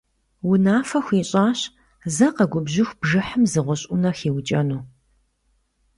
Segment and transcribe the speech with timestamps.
[0.49, 1.59] Унафэ хуищӀащ
[2.15, 4.81] зэ къэгубжьыху бжыхьым зы гъущӀ Ӏунэ хиукӀэну.